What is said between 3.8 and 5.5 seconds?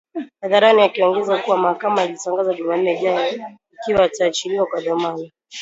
ataachiliwa kwa dhamana